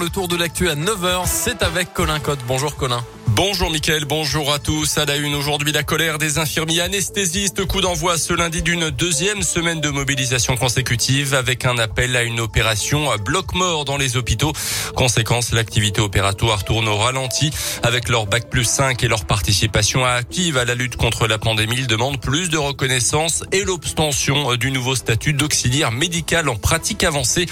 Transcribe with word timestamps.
Le 0.00 0.08
tour 0.08 0.26
de 0.26 0.36
l'actu 0.36 0.70
à 0.70 0.74
9h, 0.74 1.26
c'est 1.26 1.62
avec 1.62 1.92
Colin 1.92 2.18
Cotte. 2.18 2.40
Bonjour 2.48 2.76
Colin. 2.76 3.04
Bonjour 3.34 3.70
Mickaël, 3.70 4.04
bonjour 4.04 4.52
à 4.52 4.58
tous. 4.58 4.98
À 4.98 5.06
la 5.06 5.16
une 5.16 5.34
aujourd'hui, 5.34 5.72
la 5.72 5.82
colère 5.82 6.18
des 6.18 6.36
infirmiers 6.36 6.82
anesthésistes. 6.82 7.64
Coup 7.64 7.80
d'envoi 7.80 8.18
ce 8.18 8.34
lundi 8.34 8.60
d'une 8.60 8.90
deuxième 8.90 9.42
semaine 9.42 9.80
de 9.80 9.88
mobilisation 9.88 10.54
consécutive 10.58 11.32
avec 11.32 11.64
un 11.64 11.78
appel 11.78 12.14
à 12.14 12.24
une 12.24 12.40
opération 12.40 13.10
à 13.10 13.16
bloc 13.16 13.54
mort 13.54 13.86
dans 13.86 13.96
les 13.96 14.18
hôpitaux. 14.18 14.52
Conséquence, 14.94 15.52
l'activité 15.52 16.02
opératoire 16.02 16.62
tourne 16.64 16.86
au 16.88 16.98
ralenti 16.98 17.50
avec 17.82 18.10
leur 18.10 18.26
bac 18.26 18.50
plus 18.50 18.64
5 18.64 19.02
et 19.02 19.08
leur 19.08 19.24
participation 19.24 20.04
active 20.04 20.58
à 20.58 20.66
la 20.66 20.74
lutte 20.74 20.96
contre 20.96 21.26
la 21.26 21.38
pandémie. 21.38 21.76
Ils 21.78 21.86
demandent 21.86 22.20
plus 22.20 22.50
de 22.50 22.58
reconnaissance 22.58 23.44
et 23.50 23.64
l'obtention 23.64 24.56
du 24.56 24.70
nouveau 24.70 24.94
statut 24.94 25.32
d'auxiliaire 25.32 25.90
médical 25.90 26.50
en 26.50 26.56
pratique 26.56 27.02
avancée 27.02 27.46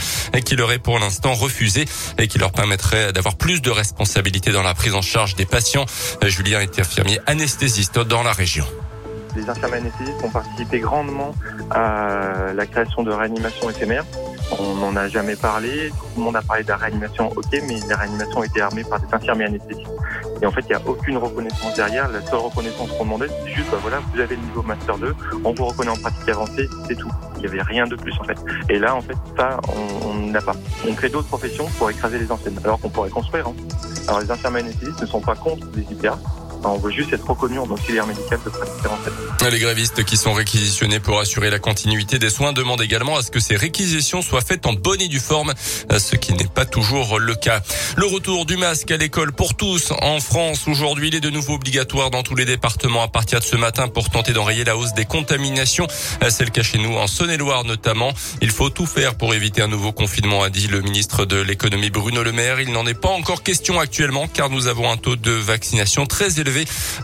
qui 0.44 0.56
leur 0.56 0.72
est 0.72 0.78
pour 0.78 0.98
l'instant 0.98 1.32
refusé 1.32 1.86
et 2.18 2.28
qui 2.28 2.38
leur 2.38 2.52
permettrait 2.52 3.14
d'avoir 3.14 3.36
plus 3.36 3.62
de 3.62 3.70
responsabilités 3.70 4.52
dans 4.52 4.62
la 4.62 4.74
prise 4.74 4.94
en 4.94 5.02
charge 5.02 5.36
des 5.36 5.46
patients 5.46 5.69
Julien 6.26 6.60
est 6.60 6.78
infirmier 6.78 7.20
anesthésiste 7.26 7.98
dans 8.00 8.22
la 8.22 8.32
région. 8.32 8.64
Les 9.36 9.48
infirmiers 9.48 9.76
anesthésistes 9.76 10.24
ont 10.24 10.30
participé 10.30 10.80
grandement 10.80 11.32
à 11.70 12.52
la 12.52 12.66
création 12.66 13.02
de 13.02 13.12
réanimation 13.12 13.70
éphémère. 13.70 14.04
On 14.58 14.74
n'en 14.74 14.96
a 14.96 15.08
jamais 15.08 15.36
parlé. 15.36 15.90
Tout 15.90 16.18
le 16.18 16.24
monde 16.24 16.36
a 16.36 16.42
parlé 16.42 16.64
de 16.64 16.68
la 16.68 16.76
réanimation, 16.76 17.28
ok, 17.28 17.62
mais 17.68 17.78
la 17.88 17.96
réanimation 17.96 18.42
était 18.42 18.60
armée 18.60 18.82
par 18.82 18.98
des 18.98 19.06
infirmiers 19.14 19.44
anesthésistes. 19.44 19.88
Et 20.42 20.46
en 20.46 20.50
fait, 20.50 20.62
il 20.62 20.76
n'y 20.76 20.82
a 20.82 20.82
aucune 20.84 21.18
reconnaissance 21.18 21.74
derrière. 21.76 22.08
La 22.08 22.20
seule 22.22 22.40
reconnaissance 22.40 22.90
qu'on 22.98 23.04
demandait, 23.04 23.28
c'est 23.44 23.52
juste, 23.52 23.70
bah 23.70 23.78
voilà, 23.80 24.00
vous 24.12 24.20
avez 24.20 24.34
le 24.34 24.42
niveau 24.42 24.62
Master 24.62 24.98
2, 24.98 25.14
on 25.44 25.52
vous 25.52 25.66
reconnaît 25.66 25.90
en 25.90 25.96
pratique 25.96 26.28
avancée, 26.28 26.68
c'est 26.88 26.96
tout. 26.96 27.10
Il 27.36 27.42
n'y 27.42 27.46
avait 27.46 27.62
rien 27.62 27.86
de 27.86 27.94
plus, 27.94 28.14
en 28.18 28.24
fait. 28.24 28.38
Et 28.68 28.78
là, 28.78 28.96
en 28.96 29.02
fait, 29.02 29.16
ça, 29.36 29.60
on 30.04 30.14
n'a 30.14 30.40
pas. 30.40 30.54
On 30.88 30.94
crée 30.94 31.10
d'autres 31.10 31.28
professions 31.28 31.66
pour 31.78 31.90
écraser 31.90 32.18
les 32.18 32.32
anciennes, 32.32 32.58
alors 32.64 32.80
qu'on 32.80 32.90
pourrait 32.90 33.10
construire. 33.10 33.46
Hein. 33.46 33.54
Alors 34.10 34.22
les 34.22 34.30
anesthésistes 34.56 35.02
ne 35.02 35.06
sont 35.06 35.20
pas 35.20 35.36
contre 35.36 35.68
les 35.76 35.84
IPA, 36.60 36.68
on 36.68 36.78
veut 36.78 36.90
juste 36.90 37.12
être 37.12 37.28
reconnu 37.28 37.58
en 37.58 37.66
auxiliaire 37.66 38.06
médical 38.06 38.38
de 38.44 38.50
pratique 38.50 38.74
Les 39.50 39.58
grévistes 39.58 40.04
qui 40.04 40.16
sont 40.16 40.32
réquisitionnés 40.32 41.00
pour 41.00 41.18
assurer 41.18 41.50
la 41.50 41.58
continuité 41.58 42.18
des 42.18 42.30
soins 42.30 42.52
demandent 42.52 42.82
également 42.82 43.16
à 43.16 43.22
ce 43.22 43.30
que 43.30 43.40
ces 43.40 43.56
réquisitions 43.56 44.22
soient 44.22 44.40
faites 44.40 44.66
en 44.66 44.74
bonne 44.74 45.00
et 45.00 45.08
due 45.08 45.20
forme, 45.20 45.54
ce 45.96 46.16
qui 46.16 46.34
n'est 46.34 46.46
pas 46.46 46.66
toujours 46.66 47.18
le 47.18 47.34
cas. 47.34 47.62
Le 47.96 48.06
retour 48.06 48.46
du 48.46 48.56
masque 48.56 48.90
à 48.90 48.96
l'école 48.96 49.32
pour 49.32 49.54
tous 49.54 49.92
en 50.02 50.20
France 50.20 50.66
aujourd'hui, 50.68 51.08
il 51.08 51.14
est 51.14 51.20
de 51.20 51.30
nouveau 51.30 51.54
obligatoire 51.54 52.10
dans 52.10 52.22
tous 52.22 52.34
les 52.34 52.44
départements 52.44 53.02
à 53.02 53.08
partir 53.08 53.40
de 53.40 53.44
ce 53.44 53.56
matin 53.56 53.88
pour 53.88 54.10
tenter 54.10 54.32
d'enrayer 54.32 54.64
la 54.64 54.76
hausse 54.76 54.92
des 54.94 55.06
contaminations. 55.06 55.86
C'est 56.28 56.44
le 56.44 56.50
cas 56.50 56.62
chez 56.62 56.78
nous 56.78 56.96
en 56.96 57.06
Saône-et-Loire 57.06 57.64
notamment. 57.64 58.12
Il 58.42 58.50
faut 58.50 58.70
tout 58.70 58.86
faire 58.86 59.14
pour 59.14 59.34
éviter 59.34 59.62
un 59.62 59.68
nouveau 59.68 59.92
confinement, 59.92 60.42
a 60.42 60.50
dit 60.50 60.66
le 60.66 60.80
ministre 60.80 61.24
de 61.24 61.40
l'économie 61.40 61.90
Bruno 61.90 62.22
Le 62.22 62.32
Maire. 62.32 62.60
Il 62.60 62.72
n'en 62.72 62.86
est 62.86 62.94
pas 62.94 63.08
encore 63.08 63.42
question 63.42 63.80
actuellement 63.80 64.28
car 64.28 64.50
nous 64.50 64.66
avons 64.66 64.90
un 64.90 64.96
taux 64.96 65.16
de 65.16 65.32
vaccination 65.32 66.06
très 66.06 66.38
élevé 66.40 66.49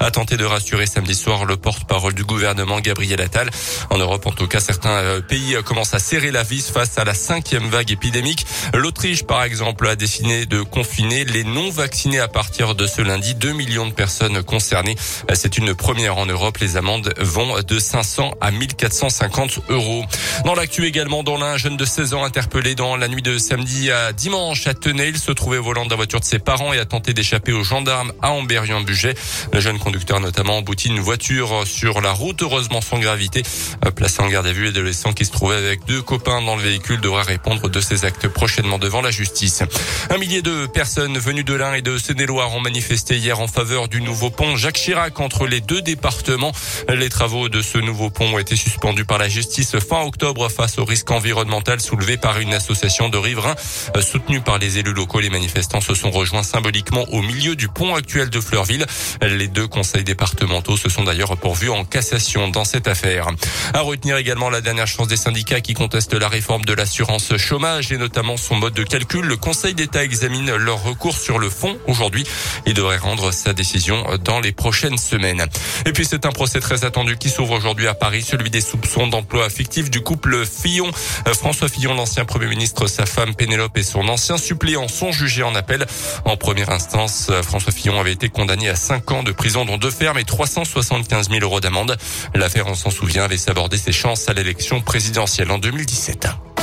a 0.01 0.11
tenté 0.11 0.37
de 0.37 0.45
rassurer 0.45 0.87
samedi 0.87 1.15
soir 1.15 1.45
le 1.45 1.57
porte-parole 1.57 2.15
du 2.15 2.25
gouvernement 2.25 2.81
Gabriel 2.81 3.21
Attal. 3.21 3.51
En 3.91 3.99
Europe, 3.99 4.27
en 4.27 4.33
tout 4.33 4.47
cas, 4.47 4.61
certains 4.61 4.91
euh, 4.91 5.21
pays 5.21 5.57
commencent 5.65 5.95
à 5.95 5.99
serrer 5.99 6.31
la 6.31 6.43
vis 6.43 6.71
face 6.71 6.99
à 6.99 7.05
la 7.05 7.15
cinquième 7.15 7.69
vague 7.69 7.91
épidémique. 7.91 8.47
L'Autriche, 8.75 9.25
par 9.25 9.43
exemple, 9.43 9.87
a 9.87 9.97
décidé 9.97 10.47
de 10.47 10.63
confiner 10.63 11.25
les 11.25 11.45
non-vaccinés 11.45 12.21
à 12.21 12.29
partir 12.29 12.75
de 12.75 12.87
ce 12.87 13.03
lundi. 13.03 13.35
2 13.35 13.53
millions 13.53 13.87
de 13.87 13.93
personnes 13.93 14.43
concernées. 14.43 14.97
C'est 15.35 15.59
une 15.59 15.75
première 15.75 16.17
en 16.17 16.27
Europe. 16.27 16.59
Les 16.59 16.77
amendes 16.77 17.13
vont 17.19 17.61
de 17.61 17.79
500 17.79 18.33
à 18.41 18.51
1450 18.51 19.61
euros. 19.69 20.05
Dans 20.45 20.55
l'actu 20.55 20.87
également, 20.87 21.23
dans 21.23 21.37
l'un, 21.37 21.57
jeune 21.57 21.77
de 21.77 21.85
16 21.85 22.15
ans 22.15 22.25
interpellé 22.25 22.75
dans 22.75 22.97
la 22.97 23.09
nuit 23.09 23.23
de 23.23 23.39
samedi 23.39 23.91
à 23.91 24.13
dimanche 24.13 24.67
à 24.67 24.75
Tenay. 24.75 25.11
Il 25.11 25.19
se 25.19 25.33
trouvait 25.33 25.59
au 25.59 25.63
volant 25.63 25.85
de 25.85 25.91
la 25.91 25.97
voiture 25.97 26.21
de 26.21 26.25
ses 26.25 26.39
parents 26.39 26.73
et 26.73 26.79
a 26.79 26.85
tenté 26.85 27.13
d'échapper 27.13 27.53
aux 27.53 27.65
gendarmes 27.65 28.13
à 28.23 28.33
Amberieu-Bugey. 28.33 29.15
Le 29.53 29.61
jeune 29.61 29.79
conducteur 29.79 30.21
notamment 30.21 30.59
emboutit 30.59 30.89
une 30.89 31.01
voiture 31.01 31.65
sur 31.67 32.01
la 32.01 32.13
route, 32.13 32.43
heureusement 32.43 32.81
sans 32.81 32.99
gravité. 32.99 33.43
Euh, 33.85 33.91
placé 33.91 34.23
en 34.23 34.29
garde 34.29 34.47
à 34.47 34.53
vue, 34.53 34.65
l'adolescent 34.65 35.13
qui 35.13 35.25
se 35.25 35.33
trouvait 35.33 35.57
avec 35.57 35.85
deux 35.87 36.03
copains 36.03 36.43
dans 36.43 36.57
le 36.57 36.63
véhicule 36.63 37.01
devra 37.01 37.23
répondre 37.23 37.69
de 37.69 37.81
ses 37.81 38.05
actes 38.05 38.29
prochainement 38.29 38.79
devant 38.79 39.03
la 39.03 39.11
justice. 39.11 39.63
Un 40.11 40.19
millier 40.19 40.43
de 40.43 40.67
personnes 40.67 41.19
venues 41.19 41.45
de 41.45 41.55
l'Ain 41.55 41.75
et 41.75 41.83
de 41.83 41.99
Seine-et-Loire 41.99 42.55
ont 42.55 42.61
manifesté 42.61 43.17
hier 43.17 43.41
en 43.41 43.49
faveur 43.49 43.89
du 43.89 44.01
nouveau 44.01 44.31
pont 44.31 44.57
Jacques 44.57 44.77
Chirac 44.77 45.19
entre 45.21 45.47
les 45.47 45.61
deux 45.61 45.83
départements. 45.83 46.53
Les 46.89 47.09
travaux 47.09 47.49
de 47.49 47.63
ce 47.63 47.79
nouveau 47.79 48.11
pont 48.11 48.35
ont 48.35 48.39
été 48.39 48.57
suspendus 48.57 49.05
par 49.05 49.19
la 49.19 49.29
justice 49.29 49.79
fin 49.79 50.03
octobre 50.03 50.49
face 50.49 50.79
au 50.79 50.85
risque 50.85 51.11
environnemental 51.11 51.81
soulevé 51.81 52.17
par 52.17 52.39
une 52.39 52.55
association 52.55 53.09
de 53.09 53.19
riverains 53.19 53.55
euh, 53.97 54.03
soutenue 54.03 54.41
par 54.41 54.59
les 54.59 54.79
élus 54.79 54.93
locaux. 54.93 55.21
Les 55.21 55.31
manifestants 55.31 55.81
se 55.81 55.95
sont 55.95 56.11
rejoints 56.11 56.43
symboliquement 56.43 57.05
au 57.13 57.23
milieu 57.23 57.57
du 57.57 57.69
pont 57.69 57.95
actuel 57.95 58.31
de 58.31 58.41
Fleurville. 58.41 58.87
Les 59.29 59.49
deux 59.49 59.67
conseils 59.67 60.05
départementaux 60.05 60.77
se 60.77 60.89
sont 60.89 61.03
d'ailleurs 61.03 61.37
pourvus 61.37 61.69
en 61.69 61.85
cassation 61.85 62.49
dans 62.49 62.65
cette 62.65 62.87
affaire. 62.87 63.29
À 63.75 63.81
retenir 63.81 64.17
également 64.17 64.51
la 64.51 64.61
dernière 64.61 64.87
chance 64.87 65.09
des 65.09 65.17
syndicats 65.17 65.61
qui 65.61 65.75
contestent 65.75 66.15
la 66.15 66.29
réforme 66.29 66.65
de 66.65 66.73
l'assurance 66.73 67.37
chômage 67.37 67.91
et 67.91 67.99
notamment 67.99 68.37
son 68.37 68.55
mode 68.55 68.75
de 68.75 68.85
calcul. 68.85 69.25
Le 69.25 69.37
Conseil 69.37 69.75
d'État 69.75 70.05
examine 70.05 70.55
leur 70.55 70.83
recours 70.83 71.19
sur 71.19 71.39
le 71.39 71.51
fond 71.51 71.77
aujourd'hui. 71.87 72.25
Il 72.67 72.75
devrait 72.75 72.99
rendre 72.99 73.33
sa 73.33 73.53
décision 73.53 74.05
dans 74.23 74.41
les 74.41 74.53
prochaines 74.53 74.99
semaines. 74.99 75.45
Et 75.87 75.93
puis 75.93 76.05
c'est 76.05 76.25
un 76.25 76.33
procès 76.33 76.61
très 76.61 76.85
attendu 76.85 77.17
qui 77.17 77.29
s'ouvre 77.29 77.55
aujourd'hui 77.55 77.89
à 77.89 77.95
Paris, 77.95 78.23
celui 78.23 78.51
des 78.51 78.61
soupçons 78.61 79.09
d'emploi 79.09 79.51
fictif 79.51 79.91
du 79.91 80.01
couple 80.01 80.47
Fillon. 80.47 80.91
François 81.35 81.69
Fillon, 81.69 81.95
l'ancien 81.95 82.25
Premier 82.25 82.47
ministre, 82.47 82.87
sa 82.87 83.07
femme 83.07 83.35
Pénélope 83.35 83.77
et 83.77 83.83
son 83.83 84.09
ancien 84.09 84.39
suppléant 84.39 84.89
sont 84.89 85.11
jugés 85.11 85.43
en 85.43 85.55
appel. 85.55 85.85
En 86.25 86.37
première 86.37 86.71
instance, 86.71 87.31
François 87.43 87.73
Fillon 87.73 87.99
avait 88.01 88.13
été 88.13 88.29
condamné 88.29 88.69
à 88.69 88.77
5 88.77 89.11
ans 89.11 89.16
de 89.23 89.33
prison 89.33 89.65
dont 89.65 89.79
deux 89.79 89.91
fermes 89.91 90.19
et 90.19 90.25
375 90.25 91.31
000 91.31 91.41
euros 91.43 91.61
d'amende. 91.61 91.97
L'affaire, 92.35 92.67
on 92.67 92.75
s'en 92.75 92.91
souvient, 92.91 93.25
avait 93.25 93.37
sabordé 93.37 93.79
ses 93.79 93.93
chances 93.93 94.29
à 94.29 94.33
l'élection 94.33 94.81
présidentielle 94.81 95.51
en 95.51 95.59
2017. 95.59 96.56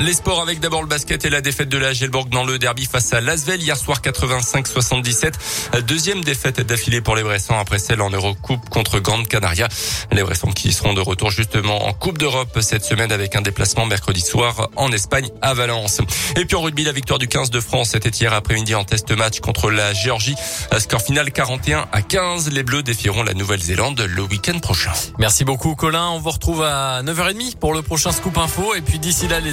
Les 0.00 0.12
sports 0.12 0.42
avec 0.42 0.58
d'abord 0.58 0.82
le 0.82 0.88
basket 0.88 1.24
et 1.24 1.30
la 1.30 1.40
défaite 1.40 1.68
de 1.68 1.78
la 1.78 1.92
Gelborg 1.92 2.28
dans 2.28 2.44
le 2.44 2.58
derby 2.58 2.84
face 2.84 3.12
à 3.12 3.20
Lasvel 3.20 3.62
hier 3.62 3.76
soir 3.76 4.00
85-77. 4.00 5.82
Deuxième 5.86 6.24
défaite 6.24 6.60
d'affilée 6.60 7.00
pour 7.00 7.14
les 7.14 7.22
Bressans 7.22 7.58
après 7.58 7.78
celle 7.78 8.02
en 8.02 8.10
Eurocoupe 8.10 8.68
contre 8.70 8.98
Grande 8.98 9.28
Canaria. 9.28 9.68
Les 10.10 10.24
Bressans 10.24 10.50
qui 10.50 10.72
seront 10.72 10.94
de 10.94 11.00
retour 11.00 11.30
justement 11.30 11.86
en 11.86 11.92
Coupe 11.92 12.18
d'Europe 12.18 12.58
cette 12.60 12.84
semaine 12.84 13.12
avec 13.12 13.36
un 13.36 13.40
déplacement 13.40 13.86
mercredi 13.86 14.20
soir 14.20 14.68
en 14.74 14.90
Espagne 14.90 15.28
à 15.40 15.54
Valence. 15.54 16.00
Et 16.36 16.44
puis 16.44 16.56
en 16.56 16.62
rugby, 16.62 16.82
la 16.82 16.92
victoire 16.92 17.20
du 17.20 17.28
15 17.28 17.50
de 17.50 17.60
France 17.60 17.90
c'était 17.92 18.10
hier 18.10 18.32
après-midi 18.32 18.74
en 18.74 18.82
test 18.82 19.12
match 19.12 19.38
contre 19.38 19.70
la 19.70 19.92
Géorgie. 19.94 20.34
Score 20.76 21.02
final 21.02 21.30
41 21.30 21.86
à 21.92 22.02
15. 22.02 22.50
Les 22.50 22.64
Bleus 22.64 22.82
défieront 22.82 23.22
la 23.22 23.34
Nouvelle-Zélande 23.34 24.00
le 24.00 24.22
week-end 24.22 24.58
prochain. 24.58 24.92
Merci 25.18 25.44
beaucoup 25.44 25.76
Colin. 25.76 26.08
On 26.08 26.18
vous 26.18 26.30
retrouve 26.30 26.62
à 26.64 27.00
9h30 27.04 27.58
pour 27.58 27.74
le 27.74 27.82
prochain 27.82 28.10
Scoop 28.10 28.36
Info 28.38 28.74
et 28.74 28.80
puis 28.80 28.98
d'ici 28.98 29.28
là 29.28 29.38
les 29.38 29.52